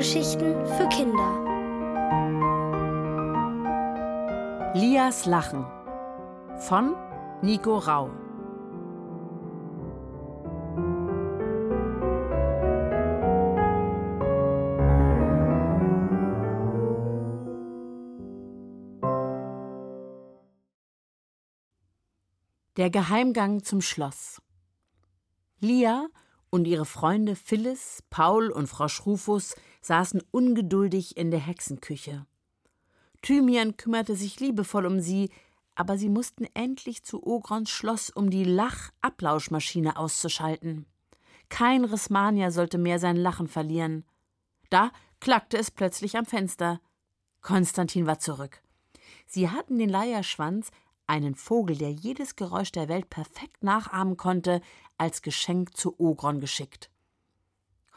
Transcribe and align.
Hörgeschichten 0.00 0.66
für 0.66 0.88
Kinder. 0.88 1.44
Lias 4.72 5.26
Lachen 5.26 5.66
von 6.56 6.96
Nico 7.42 7.76
Rau. 7.76 8.08
Der 22.78 22.88
Geheimgang 22.88 23.62
zum 23.64 23.82
Schloss. 23.82 24.40
Lia 25.60 26.06
und 26.50 26.66
ihre 26.66 26.84
Freunde 26.84 27.36
Phyllis, 27.36 28.02
Paul 28.10 28.50
und 28.50 28.66
Frosch 28.66 29.06
Rufus 29.06 29.54
saßen 29.80 30.22
ungeduldig 30.30 31.16
in 31.16 31.30
der 31.30 31.40
Hexenküche. 31.40 32.26
Thymian 33.22 33.76
kümmerte 33.76 34.16
sich 34.16 34.40
liebevoll 34.40 34.86
um 34.86 35.00
sie, 35.00 35.30
aber 35.74 35.96
sie 35.96 36.08
mussten 36.08 36.46
endlich 36.54 37.04
zu 37.04 37.24
Ogrons 37.24 37.70
Schloss, 37.70 38.10
um 38.10 38.30
die 38.30 38.44
Lach-Ablauschmaschine 38.44 39.96
auszuschalten. 39.96 40.86
Kein 41.48 41.84
Rismania 41.84 42.50
sollte 42.50 42.78
mehr 42.78 42.98
sein 42.98 43.16
Lachen 43.16 43.48
verlieren. 43.48 44.04
Da 44.68 44.92
klackte 45.20 45.58
es 45.58 45.70
plötzlich 45.70 46.16
am 46.16 46.26
Fenster. 46.26 46.80
Konstantin 47.40 48.06
war 48.06 48.18
zurück. 48.18 48.62
Sie 49.26 49.48
hatten 49.50 49.78
den 49.78 49.88
Leierschwanz 49.88 50.70
einen 51.10 51.34
Vogel, 51.34 51.76
der 51.76 51.90
jedes 51.90 52.36
Geräusch 52.36 52.70
der 52.70 52.88
Welt 52.88 53.10
perfekt 53.10 53.64
nachahmen 53.64 54.16
konnte, 54.16 54.60
als 54.96 55.22
Geschenk 55.22 55.76
zu 55.76 55.98
Ogron 55.98 56.40
geschickt. 56.40 56.88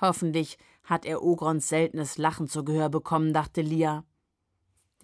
Hoffentlich 0.01 0.57
hat 0.83 1.05
er 1.05 1.21
Ogrons 1.21 1.69
seltenes 1.69 2.17
Lachen 2.17 2.47
zu 2.47 2.65
Gehör 2.65 2.89
bekommen, 2.89 3.31
dachte 3.31 3.61
Lia. 3.61 4.03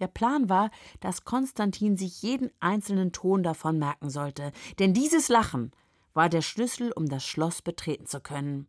Der 0.00 0.08
Plan 0.08 0.48
war, 0.48 0.70
dass 0.98 1.24
Konstantin 1.24 1.96
sich 1.96 2.20
jeden 2.22 2.50
einzelnen 2.58 3.12
Ton 3.12 3.44
davon 3.44 3.78
merken 3.78 4.10
sollte, 4.10 4.50
denn 4.80 4.92
dieses 4.92 5.28
Lachen 5.28 5.70
war 6.12 6.28
der 6.28 6.42
Schlüssel, 6.42 6.90
um 6.90 7.06
das 7.06 7.24
Schloss 7.24 7.62
betreten 7.62 8.06
zu 8.06 8.20
können. 8.20 8.66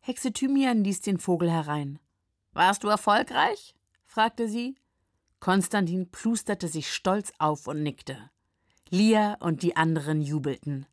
Hexe 0.00 0.32
Thymian 0.32 0.84
ließ 0.84 1.00
den 1.00 1.18
Vogel 1.18 1.50
herein. 1.50 1.98
Warst 2.52 2.84
du 2.84 2.88
erfolgreich? 2.88 3.74
fragte 4.04 4.46
sie. 4.46 4.76
Konstantin 5.40 6.10
plusterte 6.10 6.68
sich 6.68 6.92
stolz 6.92 7.32
auf 7.38 7.66
und 7.66 7.82
nickte. 7.82 8.30
Lia 8.94 9.38
und 9.40 9.62
die 9.62 9.74
anderen 9.74 10.20
jubelten. 10.20 10.84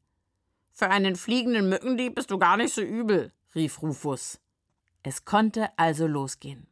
Für 0.72 0.89
einen 0.89 1.17
fliegenden 1.17 1.67
Mückendieb 1.67 2.16
bist 2.16 2.31
du 2.31 2.39
gar 2.39 2.55
nicht 2.55 2.73
so 2.73 2.81
übel, 2.81 3.33
rief 3.55 3.81
Rufus. 3.81 4.39
Es 5.03 5.25
konnte 5.25 5.78
also 5.78 6.08
losgehen. 6.08 6.67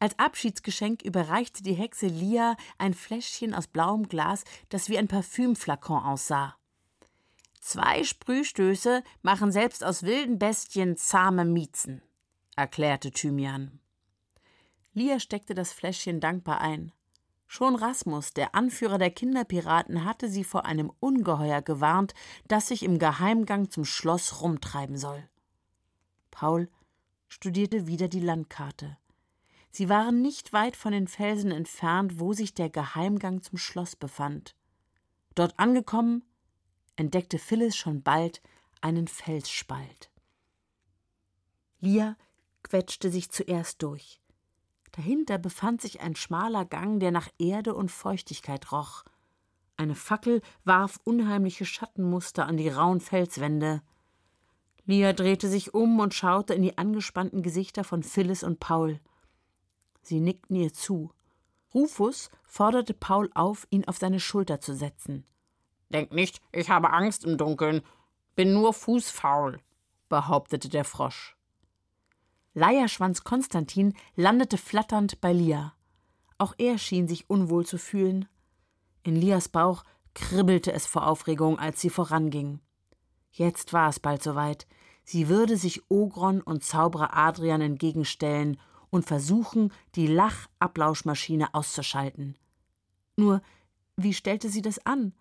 Als 0.00 0.18
Abschiedsgeschenk 0.18 1.02
überreichte 1.02 1.62
die 1.62 1.74
Hexe 1.74 2.08
Lia 2.08 2.56
ein 2.78 2.94
Fläschchen 2.94 3.54
aus 3.54 3.68
blauem 3.68 4.08
Glas, 4.08 4.42
das 4.70 4.88
wie 4.88 4.98
ein 4.98 5.06
Parfümflakon 5.06 6.02
aussah. 6.02 6.56
Zwei 7.60 8.02
Sprühstöße 8.02 9.04
machen 9.22 9.52
selbst 9.52 9.84
aus 9.84 10.02
wilden 10.02 10.40
Bestien 10.40 10.96
zahme 10.96 11.44
Miezen, 11.44 12.02
erklärte 12.56 13.12
Thymian. 13.12 13.78
Lia 14.94 15.20
steckte 15.20 15.54
das 15.54 15.72
Fläschchen 15.72 16.18
dankbar 16.18 16.60
ein. 16.60 16.90
Schon 17.54 17.76
Rasmus, 17.76 18.32
der 18.32 18.54
Anführer 18.54 18.96
der 18.96 19.10
Kinderpiraten, 19.10 20.06
hatte 20.06 20.30
sie 20.30 20.42
vor 20.42 20.64
einem 20.64 20.90
Ungeheuer 21.00 21.60
gewarnt, 21.60 22.14
das 22.48 22.68
sich 22.68 22.82
im 22.82 22.98
Geheimgang 22.98 23.68
zum 23.70 23.84
Schloss 23.84 24.40
rumtreiben 24.40 24.96
soll. 24.96 25.28
Paul 26.30 26.70
studierte 27.28 27.86
wieder 27.86 28.08
die 28.08 28.20
Landkarte. 28.20 28.96
Sie 29.70 29.90
waren 29.90 30.22
nicht 30.22 30.54
weit 30.54 30.76
von 30.76 30.92
den 30.92 31.08
Felsen 31.08 31.50
entfernt, 31.50 32.18
wo 32.18 32.32
sich 32.32 32.54
der 32.54 32.70
Geheimgang 32.70 33.42
zum 33.42 33.58
Schloss 33.58 33.96
befand. 33.96 34.56
Dort 35.34 35.58
angekommen, 35.58 36.24
entdeckte 36.96 37.38
Phyllis 37.38 37.76
schon 37.76 38.02
bald 38.02 38.40
einen 38.80 39.08
Felsspalt. 39.08 40.10
Lia 41.80 42.16
quetschte 42.62 43.10
sich 43.10 43.30
zuerst 43.30 43.82
durch. 43.82 44.21
Dahinter 44.92 45.38
befand 45.38 45.80
sich 45.80 46.00
ein 46.00 46.16
schmaler 46.16 46.64
Gang, 46.64 47.00
der 47.00 47.10
nach 47.10 47.28
Erde 47.38 47.74
und 47.74 47.90
Feuchtigkeit 47.90 48.72
roch. 48.72 49.04
Eine 49.76 49.94
Fackel 49.94 50.42
warf 50.64 51.00
unheimliche 51.04 51.64
Schattenmuster 51.64 52.46
an 52.46 52.58
die 52.58 52.68
rauen 52.68 53.00
Felswände. 53.00 53.82
Lia 54.84 55.12
drehte 55.12 55.48
sich 55.48 55.74
um 55.74 55.98
und 55.98 56.12
schaute 56.12 56.54
in 56.54 56.62
die 56.62 56.76
angespannten 56.76 57.42
Gesichter 57.42 57.84
von 57.84 58.02
Phyllis 58.02 58.42
und 58.42 58.60
Paul. 58.60 59.00
Sie 60.02 60.20
nickten 60.20 60.56
ihr 60.56 60.72
zu. 60.72 61.10
Rufus 61.72 62.30
forderte 62.44 62.92
Paul 62.92 63.30
auf, 63.34 63.66
ihn 63.70 63.86
auf 63.86 63.96
seine 63.96 64.20
Schulter 64.20 64.60
zu 64.60 64.74
setzen. 64.74 65.24
Denk 65.88 66.12
nicht, 66.12 66.40
ich 66.52 66.68
habe 66.68 66.90
Angst 66.90 67.24
im 67.24 67.38
Dunkeln. 67.38 67.82
Bin 68.34 68.52
nur 68.52 68.74
fußfaul, 68.74 69.60
behauptete 70.08 70.68
der 70.68 70.84
Frosch. 70.84 71.36
Leierschwanz 72.54 73.24
Konstantin 73.24 73.94
landete 74.14 74.58
flatternd 74.58 75.20
bei 75.20 75.32
Lia. 75.32 75.74
Auch 76.38 76.54
er 76.58 76.76
schien 76.76 77.08
sich 77.08 77.30
unwohl 77.30 77.64
zu 77.64 77.78
fühlen. 77.78 78.28
In 79.02 79.16
Lias 79.16 79.48
Bauch 79.48 79.84
kribbelte 80.14 80.72
es 80.72 80.86
vor 80.86 81.06
Aufregung, 81.06 81.58
als 81.58 81.80
sie 81.80 81.88
voranging. 81.88 82.60
Jetzt 83.30 83.72
war 83.72 83.88
es 83.88 84.00
bald 84.00 84.22
soweit. 84.22 84.66
Sie 85.04 85.28
würde 85.28 85.56
sich 85.56 85.82
Ogron 85.90 86.42
und 86.42 86.62
Zauberer 86.62 87.16
Adrian 87.16 87.62
entgegenstellen 87.62 88.60
und 88.90 89.06
versuchen, 89.06 89.72
die 89.94 90.06
Lachablauschmaschine 90.06 91.54
auszuschalten. 91.54 92.36
Nur, 93.16 93.40
wie 93.96 94.12
stellte 94.12 94.50
sie 94.50 94.62
das 94.62 94.84
an? 94.84 95.14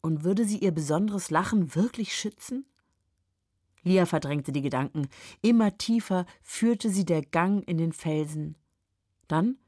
Und 0.00 0.24
würde 0.24 0.44
sie 0.44 0.58
ihr 0.58 0.72
besonderes 0.72 1.30
Lachen 1.30 1.74
wirklich 1.74 2.16
schützen? 2.16 2.64
Lia 3.86 4.04
verdrängte 4.04 4.50
die 4.50 4.62
Gedanken. 4.62 5.08
Immer 5.42 5.78
tiefer 5.78 6.26
führte 6.42 6.90
sie 6.90 7.04
der 7.04 7.22
Gang 7.22 7.62
in 7.68 7.78
den 7.78 7.92
Felsen. 7.92 8.56
Dann 9.28 9.58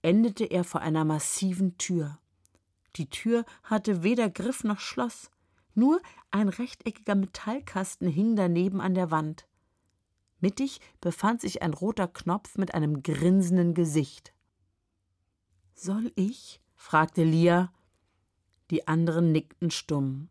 endete 0.00 0.44
er 0.44 0.64
vor 0.64 0.80
einer 0.80 1.04
massiven 1.04 1.76
Tür. 1.76 2.18
Die 2.96 3.10
Tür 3.10 3.44
hatte 3.62 4.02
weder 4.02 4.30
Griff 4.30 4.64
noch 4.64 4.80
Schloss. 4.80 5.30
Nur 5.74 6.00
ein 6.30 6.48
rechteckiger 6.48 7.14
Metallkasten 7.14 8.08
hing 8.08 8.36
daneben 8.36 8.80
an 8.80 8.94
der 8.94 9.10
Wand. 9.10 9.46
Mittig 10.40 10.80
befand 11.02 11.42
sich 11.42 11.60
ein 11.60 11.74
roter 11.74 12.08
Knopf 12.08 12.56
mit 12.56 12.72
einem 12.72 13.02
grinsenden 13.02 13.74
Gesicht. 13.74 14.32
Soll 15.74 16.10
ich? 16.16 16.62
fragte 16.74 17.22
Lia. 17.22 17.70
Die 18.70 18.88
anderen 18.88 19.30
nickten 19.30 19.70
stumm. 19.70 20.30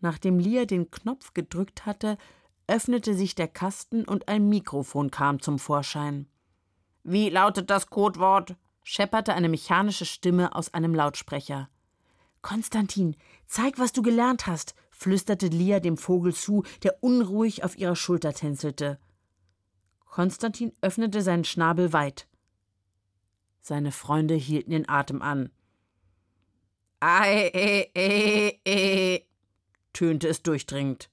Nachdem 0.00 0.38
Lia 0.38 0.64
den 0.64 0.90
Knopf 0.90 1.34
gedrückt 1.34 1.86
hatte, 1.86 2.16
öffnete 2.66 3.14
sich 3.14 3.34
der 3.34 3.48
Kasten 3.48 4.04
und 4.04 4.28
ein 4.28 4.48
Mikrofon 4.48 5.10
kam 5.10 5.40
zum 5.40 5.58
Vorschein. 5.58 6.26
Wie 7.02 7.28
lautet 7.28 7.70
das 7.70 7.88
Codewort? 7.88 8.56
schepperte 8.82 9.34
eine 9.34 9.48
mechanische 9.48 10.06
Stimme 10.06 10.54
aus 10.54 10.72
einem 10.72 10.94
Lautsprecher. 10.94 11.68
Konstantin, 12.42 13.16
zeig, 13.46 13.78
was 13.78 13.92
du 13.92 14.02
gelernt 14.02 14.46
hast, 14.46 14.74
flüsterte 14.90 15.48
Lia 15.48 15.80
dem 15.80 15.96
Vogel 15.96 16.34
zu, 16.34 16.64
der 16.82 17.02
unruhig 17.02 17.64
auf 17.64 17.76
ihrer 17.76 17.96
Schulter 17.96 18.32
tänzelte. 18.32 18.98
Konstantin 20.06 20.72
öffnete 20.80 21.22
seinen 21.22 21.44
Schnabel 21.44 21.92
weit. 21.92 22.26
Seine 23.60 23.92
Freunde 23.92 24.34
hielten 24.34 24.70
den 24.70 24.88
Atem 24.88 25.22
an. 25.22 25.50
Ei, 27.00 27.50
e, 27.54 27.90
e, 27.94 28.60
e, 28.64 29.26
tönte 29.92 30.28
es 30.28 30.42
durchdringend. 30.42 31.10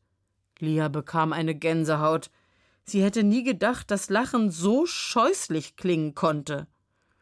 Lia 0.59 0.87
bekam 0.87 1.33
eine 1.33 1.55
Gänsehaut. 1.55 2.29
Sie 2.83 3.03
hätte 3.03 3.23
nie 3.23 3.43
gedacht, 3.43 3.91
dass 3.91 4.09
Lachen 4.09 4.49
so 4.49 4.85
scheußlich 4.85 5.75
klingen 5.75 6.15
konnte. 6.15 6.67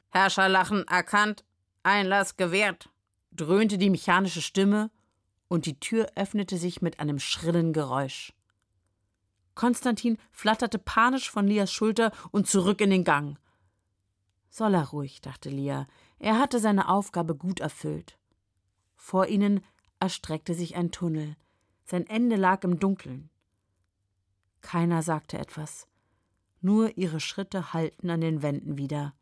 Herrscherlachen 0.09 0.87
erkannt, 0.87 1.43
Einlass 1.83 2.37
gewährt, 2.37 2.89
dröhnte 3.31 3.77
die 3.77 3.89
mechanische 3.89 4.41
Stimme, 4.41 4.91
und 5.47 5.65
die 5.65 5.79
Tür 5.79 6.07
öffnete 6.15 6.57
sich 6.57 6.81
mit 6.81 6.99
einem 6.99 7.19
schrillen 7.19 7.71
Geräusch. 7.73 8.33
Konstantin 9.53 10.17
flatterte 10.31 10.79
panisch 10.79 11.29
von 11.29 11.47
Lias 11.47 11.71
Schulter 11.71 12.11
und 12.31 12.47
zurück 12.47 12.81
in 12.81 12.89
den 12.89 13.03
Gang. 13.03 13.37
Soll 14.49 14.73
er 14.73 14.85
ruhig, 14.89 15.21
dachte 15.21 15.49
Lia. 15.49 15.87
Er 16.17 16.39
hatte 16.39 16.59
seine 16.59 16.89
Aufgabe 16.89 17.35
gut 17.35 17.59
erfüllt. 17.59 18.17
Vor 18.95 19.27
ihnen 19.27 19.63
erstreckte 19.99 20.53
sich 20.53 20.75
ein 20.75 20.91
Tunnel. 20.91 21.35
Sein 21.85 22.07
Ende 22.07 22.35
lag 22.35 22.63
im 22.63 22.79
Dunkeln. 22.79 23.29
Keiner 24.61 25.03
sagte 25.03 25.37
etwas. 25.37 25.87
Nur 26.59 26.97
ihre 26.97 27.19
Schritte 27.19 27.73
hallten 27.73 28.09
an 28.09 28.21
den 28.21 28.41
Wänden 28.41 28.77
wieder. 28.77 29.13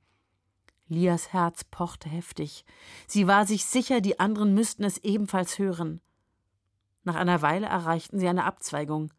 Lias 0.88 1.34
Herz 1.34 1.66
pochte 1.66 2.08
heftig. 2.08 2.64
Sie 3.08 3.28
war 3.28 3.46
sich 3.46 3.66
sicher, 3.66 4.00
die 4.00 4.20
anderen 4.20 4.54
müssten 4.54 4.86
es 4.86 4.98
ebenfalls 5.00 5.60
hören. 5.60 6.00
Nach 7.04 7.16
einer 7.16 7.42
Weile 7.42 7.68
erreichten 7.68 8.20
sie 8.20 8.28
eine 8.28 8.46
Abzweigung. 8.46 9.14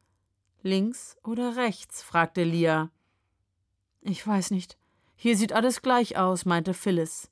Links 0.63 1.19
oder 1.23 1.57
rechts? 1.57 2.03
fragte 2.03 2.45
Lia. 2.45 2.91
Ich 4.01 4.27
weiß 4.27 4.51
nicht. 4.51 4.79
Hier 5.17 5.37
sieht 5.37 5.53
alles 5.53 5.83
gleich 5.83 6.17
aus, 6.17 6.47
meinte 6.47 6.73
Phyllis. 6.73 7.31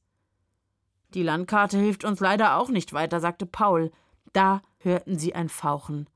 Die 1.14 1.22
Landkarte 1.22 1.78
hilft 1.78 2.04
uns 2.04 2.20
leider 2.20 2.56
auch 2.58 2.68
nicht 2.68 2.92
weiter, 2.92 3.20
sagte 3.20 3.46
Paul. 3.46 3.90
Da 4.32 4.62
hörten 4.82 5.18
sie 5.18 5.34
ein 5.34 5.48
Fauchen. 5.48 6.08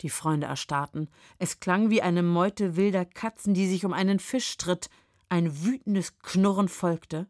Die 0.00 0.10
Freunde 0.10 0.46
erstarrten. 0.46 1.08
Es 1.38 1.60
klang 1.60 1.90
wie 1.90 2.02
eine 2.02 2.22
Meute 2.22 2.76
wilder 2.76 3.04
Katzen, 3.04 3.54
die 3.54 3.66
sich 3.66 3.84
um 3.84 3.92
einen 3.92 4.20
Fisch 4.20 4.48
stritt. 4.48 4.90
Ein 5.28 5.64
wütendes 5.64 6.18
Knurren 6.20 6.68
folgte. 6.68 7.26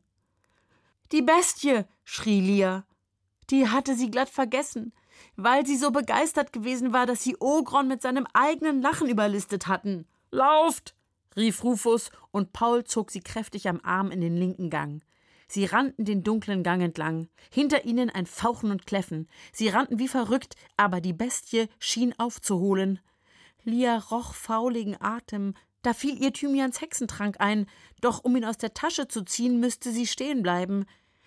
Die 1.12 1.22
Bestie, 1.22 1.84
schrie 2.04 2.40
Lia. 2.40 2.84
Die 3.50 3.68
hatte 3.68 3.94
sie 3.94 4.10
glatt 4.10 4.28
vergessen, 4.28 4.92
weil 5.36 5.66
sie 5.66 5.76
so 5.76 5.90
begeistert 5.90 6.52
gewesen 6.52 6.92
war, 6.92 7.06
dass 7.06 7.22
sie 7.22 7.36
Ogron 7.40 7.88
mit 7.88 8.02
seinem 8.02 8.26
eigenen 8.34 8.82
Lachen 8.82 9.08
überlistet 9.08 9.66
hatten. 9.66 10.06
Lauft! 10.30 10.94
rief 11.34 11.64
Rufus, 11.64 12.10
und 12.30 12.52
Paul 12.52 12.84
zog 12.84 13.10
sie 13.10 13.20
kräftig 13.20 13.68
am 13.68 13.80
Arm 13.82 14.10
in 14.10 14.20
den 14.20 14.36
linken 14.36 14.68
Gang. 14.68 15.02
Sie 15.50 15.64
rannten 15.64 16.04
den 16.04 16.22
dunklen 16.22 16.62
Gang 16.62 16.82
entlang, 16.82 17.28
hinter 17.50 17.84
ihnen 17.86 18.10
ein 18.10 18.26
Fauchen 18.26 18.70
und 18.70 18.86
Kläffen. 18.86 19.28
Sie 19.52 19.68
rannten 19.68 19.98
wie 19.98 20.08
verrückt, 20.08 20.56
aber 20.76 21.00
die 21.00 21.14
Bestie 21.14 21.68
schien 21.78 22.14
aufzuholen. 22.18 23.00
Lia 23.64 23.96
roch 23.96 24.34
fauligen 24.34 25.00
Atem, 25.00 25.54
da 25.82 25.94
fiel 25.94 26.22
ihr 26.22 26.32
Thymians 26.32 26.80
Hexentrank 26.80 27.36
ein, 27.40 27.66
doch 28.00 28.24
um 28.24 28.36
ihn 28.36 28.44
aus 28.44 28.58
der 28.58 28.74
Tasche 28.74 29.08
zu 29.08 29.24
ziehen, 29.24 29.58
müsste 29.58 29.90
sie 29.90 30.06
stehen 30.06 30.42
bleiben. 30.42 30.84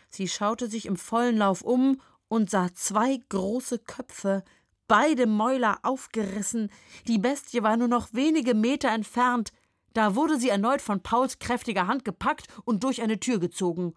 Sie 0.09 0.27
schaute 0.27 0.67
sich 0.67 0.85
im 0.85 0.97
vollen 0.97 1.37
Lauf 1.37 1.61
um 1.61 1.99
und 2.27 2.49
sah 2.49 2.73
zwei 2.73 3.19
große 3.29 3.79
Köpfe, 3.79 4.43
beide 4.87 5.25
Mäuler 5.25 5.79
aufgerissen. 5.83 6.69
Die 7.07 7.17
Bestie 7.17 7.63
war 7.63 7.77
nur 7.77 7.87
noch 7.87 8.13
wenige 8.13 8.53
Meter 8.53 8.89
entfernt. 8.89 9.51
Da 9.93 10.15
wurde 10.15 10.37
sie 10.37 10.49
erneut 10.49 10.81
von 10.81 11.01
Pauls 11.01 11.39
kräftiger 11.39 11.87
Hand 11.87 12.05
gepackt 12.05 12.47
und 12.65 12.83
durch 12.83 13.01
eine 13.01 13.19
Tür 13.19 13.39
gezogen. 13.39 13.95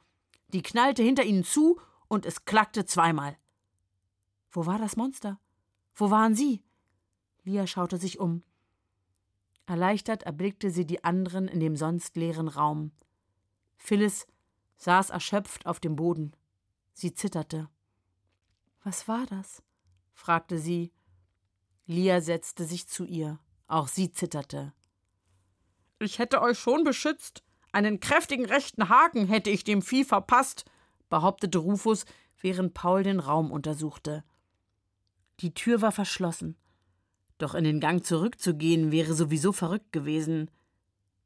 Die 0.55 0.63
knallte 0.63 1.03
hinter 1.03 1.25
ihnen 1.25 1.43
zu 1.43 1.81
und 2.07 2.25
es 2.25 2.45
klackte 2.45 2.87
zweimal. 2.87 3.37
Wo 4.53 4.67
war 4.67 4.79
das 4.79 4.95
Monster? 4.95 5.41
Wo 5.97 6.13
waren 6.13 6.37
sie? 6.37 6.63
Lia 7.43 7.67
schaute 7.67 7.99
sich 7.99 8.21
um. 8.21 8.45
Erleichtert 9.67 10.23
erblickte 10.23 10.71
sie 10.71 10.87
die 10.87 11.03
anderen 11.03 11.49
in 11.49 11.59
dem 11.59 11.77
sonst 11.77 12.15
leeren 12.15 12.47
Raum. 12.47 12.93
Phyllis 13.79 14.29
saß 14.77 15.11
erschöpft 15.11 15.67
auf 15.67 15.81
dem 15.81 15.97
Boden. 15.97 16.37
Sie 16.93 17.13
zitterte. 17.13 17.69
Was 18.85 19.09
war 19.09 19.27
das? 19.27 19.61
fragte 20.13 20.61
sie. 20.61 20.93
Lia 21.87 22.21
setzte 22.21 22.65
sich 22.65 22.87
zu 22.87 23.05
ihr. 23.05 23.41
Auch 23.67 23.89
sie 23.89 24.13
zitterte. 24.13 24.73
Ich 25.99 26.21
hätte 26.21 26.41
euch 26.41 26.61
schon 26.61 26.85
beschützt. 26.85 27.43
Einen 27.75 27.99
kräftigen 27.99 28.45
rechten 28.47 28.89
Haken 28.89 29.27
hätte 29.27 29.51
ich 29.51 29.65
dem 29.65 29.83
Vieh 29.83 30.05
verpasst, 30.05 30.65
behauptete 31.11 31.59
Rufus, 31.59 32.05
während 32.41 32.73
Paul 32.73 33.03
den 33.03 33.19
Raum 33.19 33.51
untersuchte. 33.51 34.23
Die 35.41 35.55
Tür 35.55 35.83
war 35.83 35.91
verschlossen. 35.91 36.57
Doch 37.37 37.53
in 37.53 37.65
den 37.65 37.81
Gang 37.81 38.07
zurückzugehen 38.07 38.93
wäre 38.93 39.13
sowieso 39.13 39.51
verrückt 39.51 39.91
gewesen. 39.91 40.53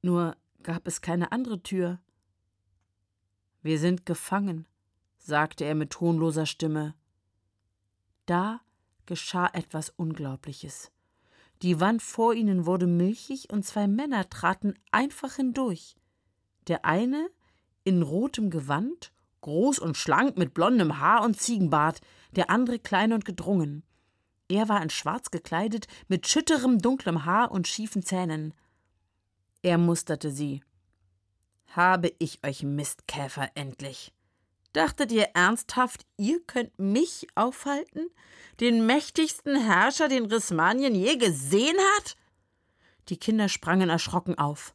Nur 0.00 0.38
gab 0.62 0.86
es 0.86 1.02
keine 1.02 1.32
andere 1.32 1.62
Tür. 1.62 2.00
Wir 3.60 3.78
sind 3.78 4.06
gefangen, 4.06 4.66
sagte 5.18 5.66
er 5.66 5.74
mit 5.74 5.90
tonloser 5.90 6.46
Stimme. 6.46 6.94
Da 8.24 8.62
geschah 9.04 9.50
etwas 9.52 9.90
Unglaubliches. 9.90 10.90
Die 11.60 11.78
Wand 11.78 12.00
vor 12.00 12.32
ihnen 12.32 12.64
wurde 12.64 12.86
milchig 12.86 13.52
und 13.52 13.66
zwei 13.66 13.86
Männer 13.86 14.30
traten 14.30 14.72
einfach 14.92 15.34
hindurch. 15.34 15.97
Der 16.68 16.84
eine 16.84 17.30
in 17.84 18.02
rotem 18.02 18.50
Gewand, 18.50 19.12
groß 19.40 19.78
und 19.78 19.96
schlank 19.96 20.36
mit 20.36 20.52
blondem 20.54 21.00
Haar 21.00 21.22
und 21.22 21.40
Ziegenbart, 21.40 22.00
der 22.32 22.50
andere 22.50 22.78
klein 22.78 23.12
und 23.12 23.24
gedrungen. 23.24 23.82
Er 24.48 24.68
war 24.68 24.82
in 24.82 24.90
schwarz 24.90 25.30
gekleidet, 25.30 25.86
mit 26.08 26.28
schütterem 26.28 26.78
dunklem 26.78 27.24
Haar 27.24 27.50
und 27.50 27.66
schiefen 27.66 28.02
Zähnen. 28.02 28.54
Er 29.62 29.78
musterte 29.78 30.30
sie. 30.30 30.62
Habe 31.68 32.12
ich 32.18 32.44
euch 32.44 32.62
Mistkäfer 32.62 33.50
endlich. 33.54 34.12
Dachtet 34.72 35.12
ihr 35.12 35.28
ernsthaft, 35.34 36.06
ihr 36.16 36.40
könnt 36.46 36.78
mich 36.78 37.26
aufhalten? 37.34 38.08
Den 38.60 38.86
mächtigsten 38.86 39.56
Herrscher, 39.56 40.08
den 40.08 40.26
Rismanien 40.26 40.94
je 40.94 41.16
gesehen 41.16 41.76
hat? 41.96 42.16
Die 43.08 43.16
Kinder 43.16 43.48
sprangen 43.48 43.88
erschrocken 43.88 44.36
auf. 44.36 44.74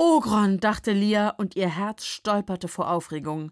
Ogron, 0.00 0.60
dachte 0.60 0.92
Lia, 0.92 1.30
und 1.30 1.56
ihr 1.56 1.68
Herz 1.68 2.04
stolperte 2.04 2.68
vor 2.68 2.88
Aufregung. 2.88 3.50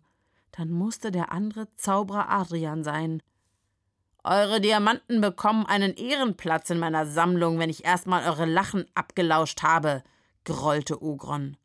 Dann 0.52 0.70
musste 0.70 1.10
der 1.10 1.32
andere 1.32 1.66
Zauberer 1.74 2.30
Adrian 2.30 2.84
sein. 2.84 3.20
Eure 4.22 4.60
Diamanten 4.60 5.20
bekommen 5.20 5.66
einen 5.66 5.94
Ehrenplatz 5.94 6.70
in 6.70 6.78
meiner 6.78 7.04
Sammlung, 7.04 7.58
wenn 7.58 7.68
ich 7.68 7.84
erstmal 7.84 8.28
eure 8.28 8.44
Lachen 8.44 8.84
abgelauscht 8.94 9.64
habe, 9.64 10.04
grollte 10.44 11.02
Ogron. 11.02 11.56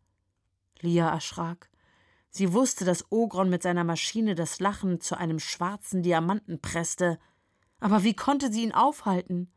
Lia 0.80 1.12
erschrak. 1.12 1.70
Sie 2.32 2.52
wusste, 2.52 2.84
dass 2.84 3.12
Ogron 3.12 3.52
mit 3.52 3.62
seiner 3.62 3.84
Maschine 3.84 4.34
das 4.34 4.60
Lachen 4.60 5.00
zu 5.00 5.16
einem 5.16 5.38
schwarzen 5.38 6.02
Diamanten 6.02 6.60
presste. 6.60 7.20
Aber 7.80 8.04
wie 8.04 8.16
konnte 8.16 8.52
sie 8.52 8.64
ihn 8.64 8.74
aufhalten? 8.74 9.52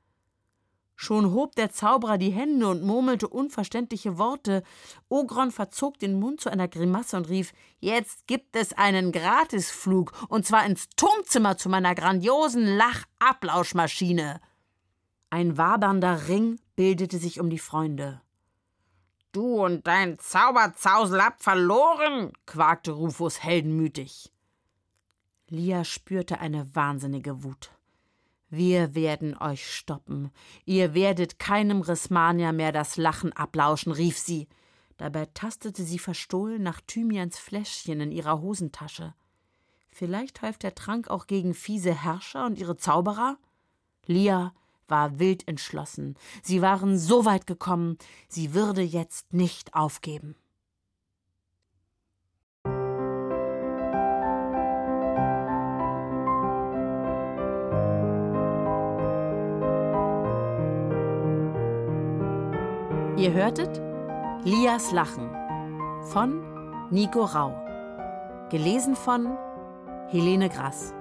Schon 0.96 1.32
hob 1.32 1.56
der 1.56 1.72
Zauberer 1.72 2.18
die 2.18 2.30
Hände 2.30 2.68
und 2.68 2.82
murmelte 2.82 3.28
unverständliche 3.28 4.16
Worte. 4.16 4.62
Ogron 5.08 5.50
verzog 5.50 5.98
den 5.98 6.18
Mund 6.18 6.40
zu 6.40 6.50
einer 6.50 6.68
Grimasse 6.68 7.16
und 7.16 7.28
rief: 7.28 7.52
Jetzt 7.80 8.26
gibt 8.26 8.54
es 8.56 8.72
einen 8.72 9.10
Gratisflug, 9.10 10.12
und 10.28 10.46
zwar 10.46 10.64
ins 10.64 10.88
Turmzimmer 10.96 11.56
zu 11.56 11.68
meiner 11.68 11.94
grandiosen 11.94 12.64
Lachablauschmaschine. 12.76 14.40
Ein 15.30 15.58
wabernder 15.58 16.28
Ring 16.28 16.60
bildete 16.76 17.18
sich 17.18 17.40
um 17.40 17.50
die 17.50 17.58
Freunde. 17.58 18.20
Du 19.32 19.64
und 19.64 19.84
dein 19.84 20.16
Zauberzausel 20.20 21.20
habt 21.20 21.42
verloren, 21.42 22.32
quakte 22.46 22.92
Rufus 22.92 23.42
heldenmütig. 23.42 24.32
Lia 25.48 25.82
spürte 25.82 26.38
eine 26.38 26.72
wahnsinnige 26.76 27.42
Wut. 27.42 27.72
Wir 28.56 28.94
werden 28.94 29.36
euch 29.36 29.68
stoppen. 29.68 30.30
Ihr 30.64 30.94
werdet 30.94 31.40
keinem 31.40 31.80
Rismania 31.80 32.52
mehr 32.52 32.70
das 32.70 32.96
Lachen 32.96 33.32
ablauschen, 33.32 33.90
rief 33.90 34.16
sie. 34.16 34.46
Dabei 34.96 35.26
tastete 35.26 35.82
sie 35.82 35.98
verstohlen 35.98 36.62
nach 36.62 36.80
Thymians 36.80 37.36
Fläschchen 37.36 38.00
in 38.00 38.12
ihrer 38.12 38.40
Hosentasche. 38.40 39.12
Vielleicht 39.90 40.42
half 40.42 40.56
der 40.56 40.76
Trank 40.76 41.08
auch 41.08 41.26
gegen 41.26 41.52
fiese 41.52 41.92
Herrscher 41.92 42.46
und 42.46 42.56
ihre 42.56 42.76
Zauberer? 42.76 43.38
Lia 44.06 44.54
war 44.86 45.18
wild 45.18 45.48
entschlossen. 45.48 46.14
Sie 46.44 46.62
waren 46.62 46.96
so 46.96 47.24
weit 47.24 47.48
gekommen, 47.48 47.98
sie 48.28 48.54
würde 48.54 48.82
jetzt 48.82 49.32
nicht 49.32 49.74
aufgeben. 49.74 50.36
Ihr 63.24 63.32
hörtet 63.32 63.80
Lias 64.44 64.92
Lachen 64.92 65.30
von 66.12 66.44
Nico 66.90 67.24
Rau. 67.24 67.54
Gelesen 68.50 68.94
von 68.94 69.34
Helene 70.10 70.50
Grass. 70.50 70.92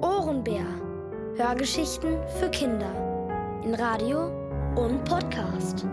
Ohrenbär. 0.00 0.64
Hörgeschichten 1.34 2.18
für 2.38 2.48
Kinder. 2.50 2.92
In 3.64 3.74
Radio 3.74 4.30
und 4.76 5.02
Podcast. 5.02 5.84